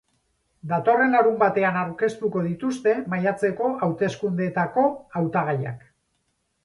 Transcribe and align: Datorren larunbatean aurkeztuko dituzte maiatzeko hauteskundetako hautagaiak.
Datorren 0.69 1.11
larunbatean 1.15 1.77
aurkeztuko 1.81 2.43
dituzte 2.47 2.95
maiatzeko 3.15 3.69
hauteskundetako 3.89 4.87
hautagaiak. 5.21 5.89